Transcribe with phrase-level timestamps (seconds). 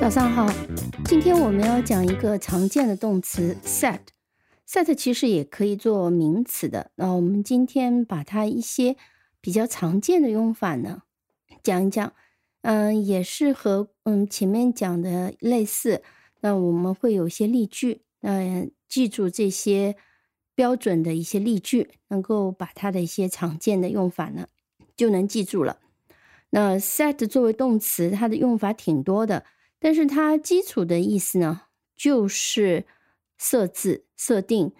[0.00, 0.50] 早上好，
[1.04, 4.00] 今天我们要讲一个常见的动词 set。
[4.66, 6.90] set 其实也可以做名词的。
[6.94, 8.96] 那我们今天把它一些
[9.42, 11.02] 比较常见的用法呢
[11.62, 12.14] 讲一讲。
[12.62, 16.02] 嗯，也是和嗯前面讲的类似。
[16.40, 19.96] 那我们会有一些例句，那记住这些
[20.54, 24.46] 标准的一些例句，能够把它的一些常见的用法呢
[24.96, 25.78] 就能记住了。
[26.48, 29.44] 那 set 作为动词，它的用法挺多的。
[29.80, 31.62] 但是它基础的意思呢，
[31.96, 32.84] 就是
[33.38, 34.72] 设置、设定、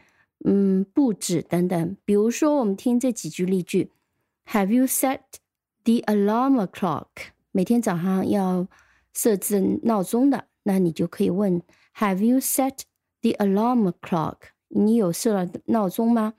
[0.45, 1.97] 嗯、布置等等。
[2.05, 3.91] 比如说，我们听这几句例句
[4.47, 5.21] ：Have you set
[5.85, 7.07] the alarm clock？
[7.51, 8.69] 每天早上要
[9.15, 11.63] 设置闹钟的，那你就可以问
[11.97, 12.83] ：Have you set
[13.23, 14.37] the alarm clock？
[14.69, 16.35] 你有设了闹钟吗？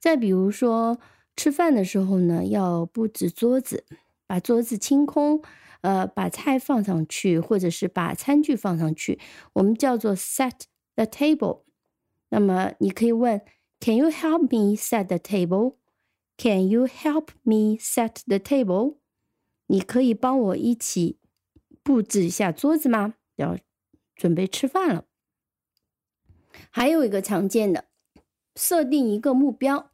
[0.00, 0.98] 再比如说，
[1.36, 3.84] 吃饭的时候呢，要布置桌子，
[4.26, 5.42] 把桌子清空。
[5.80, 9.20] 呃，把菜放上去，或者是把餐具放上去，
[9.52, 10.62] 我们叫做 set
[10.96, 11.62] the table。
[12.30, 13.40] 那么你可以问
[13.78, 18.98] ，Can you help me set the table？Can you help me set the table？
[19.66, 21.18] 你可以帮我一起
[21.82, 23.14] 布置一下桌子吗？
[23.36, 23.56] 要
[24.16, 25.04] 准备吃饭了。
[26.70, 27.84] 还有一个常见的，
[28.56, 29.92] 设定一个目标，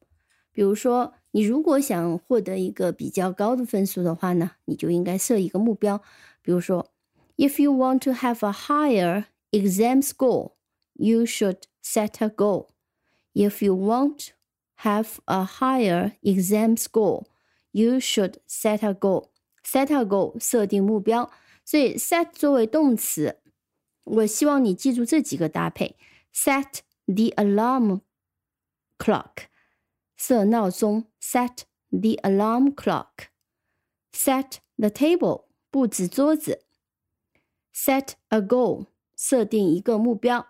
[0.51, 1.15] 比如说。
[1.35, 6.01] 你如果想获得一个比较高的分数的话呢，你就应该设一个目标。
[6.43, 6.93] 比如说
[7.37, 10.53] ，If you want to have a higher exam score,
[10.93, 12.69] you should set a goal.
[13.33, 14.29] If you want
[14.83, 17.25] have a higher exam score,
[17.73, 19.31] you should set a goal.
[19.65, 21.33] Set a goal，设定目标。
[21.65, 23.41] 所以 set 作为动词，
[24.05, 25.97] 我希望你记住这几个搭配
[26.33, 28.03] ：set the alarm
[28.97, 29.49] clock。
[30.16, 36.60] 设闹钟，set the alarm clock；set the table，布置桌子；
[37.74, 40.50] set a goal，设定一个目标。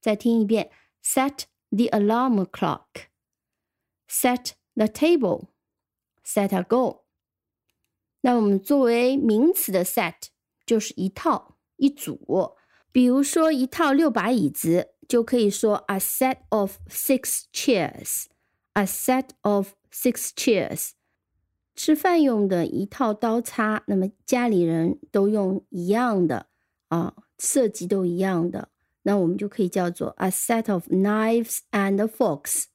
[0.00, 0.70] 再听一遍：
[1.02, 7.02] set the alarm clock；set the table；set a goal。
[8.20, 10.28] 那我们作为名词的 set
[10.64, 12.56] 就是一套、一组。
[12.90, 18.24] 比如说，一套六把椅子，就可以说 a set of six chairs。
[18.75, 20.93] A set of six chairs，
[21.75, 23.83] 吃饭用的一套刀叉。
[23.85, 26.47] 那么家里人都用一样的
[26.87, 28.69] 啊，设计都一样的，
[29.03, 32.65] 那我们就可以叫做 a set of knives and forks。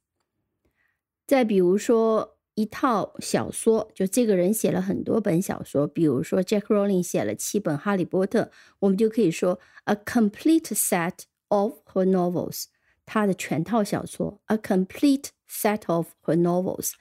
[1.26, 8.42] 再比如说一套小说，就这个人写了很多本小说，比如说 Jack Rowling 写了七本《哈利波特》，
[8.78, 12.66] 我们就可以说 a complete set of her novels，
[13.04, 15.30] 他的全套小说，a complete。
[15.48, 16.92] Set of her novels，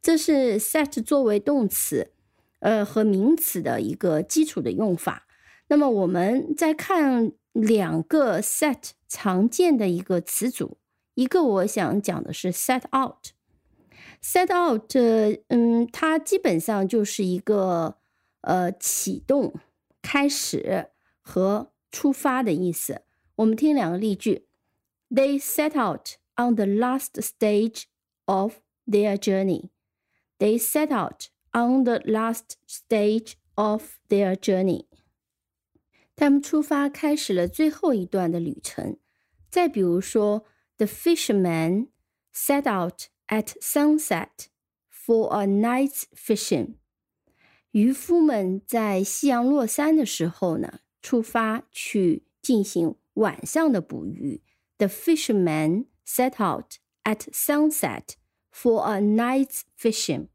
[0.00, 2.12] 这是 set 作为动词，
[2.60, 5.26] 呃和名词的一个基础的用法。
[5.68, 10.78] 那么我们再看两个 set 常见的一个词组，
[11.14, 13.32] 一个我想讲的是 set out。
[14.22, 14.92] set out，
[15.48, 17.96] 嗯，它基本上就是一个
[18.42, 19.54] 呃启动、
[20.00, 20.90] 开始
[21.20, 23.02] 和出发的意思。
[23.36, 24.46] 我们听两个例句
[25.10, 27.84] ：They set out on the last stage.
[28.25, 28.55] of
[28.87, 29.69] their journey.
[30.39, 34.85] They set out on the last stage of their journey.
[36.15, 38.97] 他们出发开始了最后一段的旅程。
[39.49, 40.45] 再比如说，
[40.77, 41.89] The fishermen
[42.33, 44.47] set out at sunset
[44.89, 46.75] for a night's fishing。
[47.71, 54.41] 渔夫们在夕阳落山的时候呢，出发去进行晚上的捕鱼。
[54.77, 58.16] The fishermen set out at sunset
[58.50, 60.26] for a night's fishing.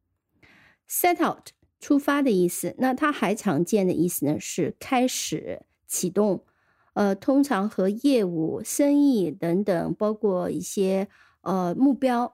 [0.87, 1.49] Set out
[1.81, 6.45] 出发的意思，那它还常见的意思呢是开始、启动，
[6.93, 11.09] 呃，通常和业务、生意等等，包括一些
[11.41, 12.33] 呃目标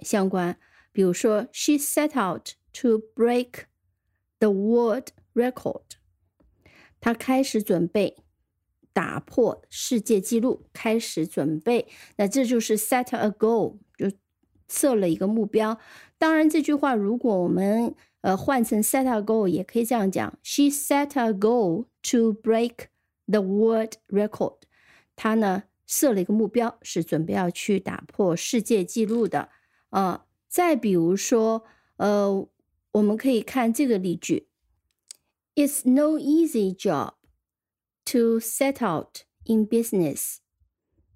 [0.00, 0.58] 相关。
[0.92, 3.64] 比如说，She set out to break
[4.38, 5.82] the world record。
[7.00, 8.16] 她开始准备
[8.98, 11.86] 打破世界纪录，开始准备，
[12.16, 14.10] 那这就是 set a goal，就
[14.66, 15.78] 设了一个目标。
[16.18, 22.88] 当然，这句话如果我们呃换成 set a goal，也可以这样讲：She set a goal to break
[23.26, 24.62] the world record。
[25.14, 29.50] 她呢设了一个目标，是准备要去打破世界纪录的。
[29.90, 31.62] 啊，再比如说，
[31.98, 32.48] 呃，
[32.90, 34.48] 我们可以看这个例句
[35.54, 37.12] ：It's no easy job。
[38.10, 40.38] To set out in business.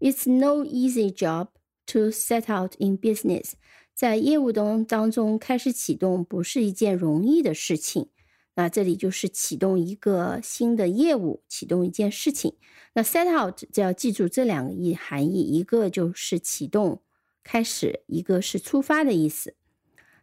[0.00, 1.48] It's no easy job
[1.86, 3.52] to set out in business.
[3.94, 8.08] 在业务当当中开始启动不是一件容易的事情。
[8.54, 12.56] 那这里就是启动一个新的业务，启动一件事情。
[12.94, 17.02] 那 set out 就要记住这两个意含义，一个就是启动、
[17.42, 19.54] 开始，一个是出发的意思。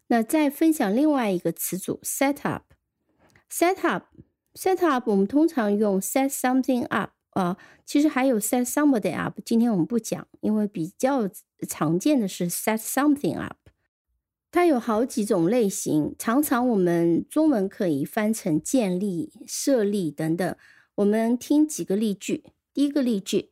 [0.07, 2.74] 那再分享另外一个词组 set up。
[3.50, 4.06] set up
[4.59, 11.29] up，set up，我们通常用 set something up 啊，其实还有 set somebody up，今天我们不讲，因为比较
[11.69, 13.56] 常见的是 set something up。
[14.51, 20.56] 它有好几种类型，常常我们中文可以翻成建立、设立等等。
[20.95, 22.45] 我们听几个例句。
[22.73, 23.51] 第一个例句：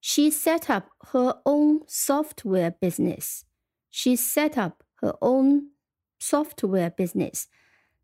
[0.00, 3.42] She set up her own software business.
[3.90, 5.72] She set up her own
[6.18, 7.44] software business.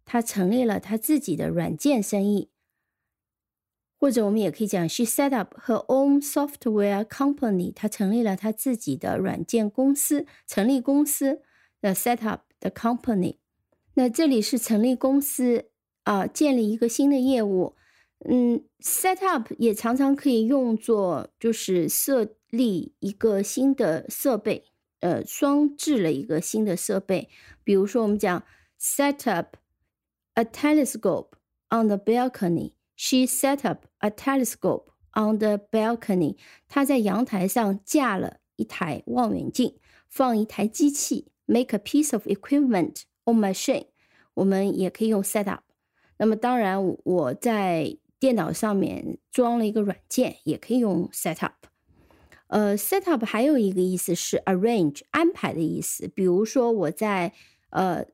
[0.07, 2.49] 他成立了他自己的软件生意。
[3.99, 7.73] 或者我们也可以讲，She set up her own software company.
[7.73, 11.41] 她成立了她自己的软件公司，成立公司。
[11.81, 13.37] The set up the company，
[13.95, 15.69] 那这里是成立公司
[16.03, 17.75] 啊，建立一个新的业务。
[18.27, 24.63] 嗯，set up 也常常可以用作就是设立一个新的设备，
[25.01, 27.29] 呃，装置了一个新的设备。
[27.63, 28.43] 比如说，我们讲
[28.79, 29.55] set up
[30.36, 31.36] a telescope
[31.70, 36.36] on the balcony。She set up a telescope on the balcony。
[36.68, 39.76] 她在阳台上架了一台望远镜，
[40.08, 41.28] 放一台机器。
[41.46, 43.86] Make a piece of equipment or machine，
[44.34, 45.64] 我们也可以用 set up。
[46.18, 51.66] 那么当然，我在电脑上面装了一个软件，也可以用 set up。
[52.46, 56.06] 呃，set up 还有一个意思是 arrange 安排的意思。
[56.06, 57.32] 比如说我在
[57.70, 58.06] 呃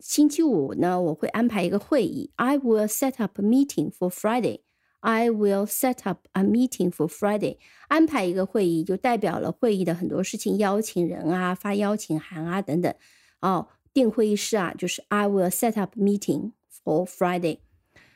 [0.00, 2.30] 星期五呢，我会安排一个会议。
[2.36, 4.60] I will set up a meeting for Friday。
[5.00, 7.58] I will set up a meeting for Friday。
[7.88, 12.92] 安排一个会议，就代表了会议的很多事情，邀请人啊，发邀请函啊等等。
[13.40, 16.52] 哦，订会议室啊，就是 I will set up meeting
[16.84, 17.58] for Friday。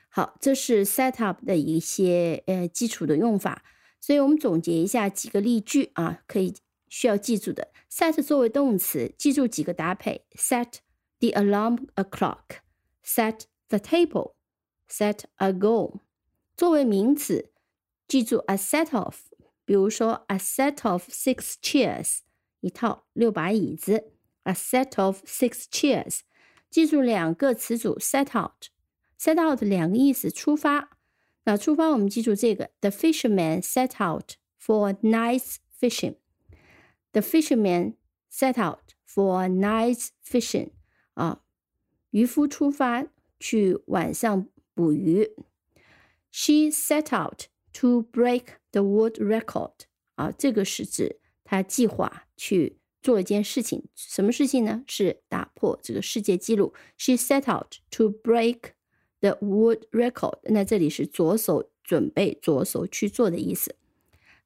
[0.08, 3.62] 好，这是 set up 的一些呃基础的用法。
[4.00, 6.54] 所以我们总结一下几个例句啊，可以
[6.88, 7.68] 需要记住的。
[7.90, 10.78] set 作为动词，记住几个搭配：set
[11.21, 16.01] the alarm clock，set the table，set a goal。
[16.55, 17.51] 作为名词，
[18.07, 19.15] 记住 a set of，
[19.65, 22.19] 比如说 a set of six chairs，
[22.61, 24.11] 一套六把椅子，
[24.43, 26.21] a set of six chairs。
[26.69, 30.97] 记住两个词组 set out，set out 两个意思，出发。
[31.43, 37.95] 那出发我们记住这个，the fisherman set out for a night's fishing。the fisherman
[38.29, 40.71] set out for a night's fishing。
[41.14, 41.42] 啊，
[42.10, 43.06] 渔夫出发
[43.38, 45.30] 去晚上捕鱼。
[46.30, 47.44] She set out
[47.74, 49.72] to break the world record。
[50.14, 54.84] 啊，这个是指她计划去做一件事情，什么事情呢？
[54.86, 56.72] 是打破这个世界纪录。
[56.96, 58.72] She set out to break
[59.20, 60.38] the world record。
[60.44, 63.74] 那这里是着手准备、着手去做的意思。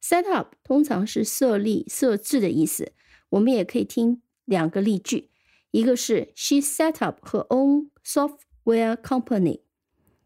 [0.00, 2.92] Set up 通常是设立、设置的意思。
[3.30, 5.30] 我们也可以听两个例句，
[5.75, 9.61] 一个是 She set up her own software company。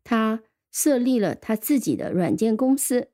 [0.03, 3.09] 她设立了他自己的软件公司。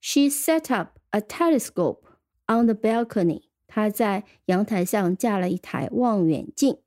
[0.00, 2.02] She set up a telescope
[2.46, 3.48] on the balcony。
[3.66, 6.78] 她在阳台上架了一台望远镜。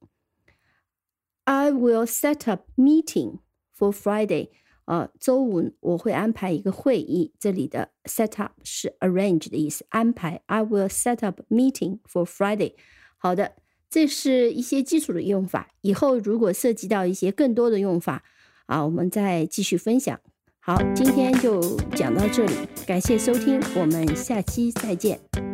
[1.43, 3.39] I will set up meeting
[3.77, 4.49] for Friday。
[4.85, 7.33] 啊，周五我会安排一个会议。
[7.39, 10.41] 这里的 set up 是 arrange 的意思，安排。
[10.47, 12.75] I will set up meeting for Friday。
[13.17, 13.55] 好的，
[13.96, 15.70] 这是一些基础的用法。
[15.80, 18.22] 以后如果涉及到一些更多的用法。
[18.66, 20.20] 啊，我们再继续分享。
[20.60, 21.60] 好，今天就
[21.94, 22.52] 讲到这里，
[22.86, 25.45] 感谢收听，我们下期再见。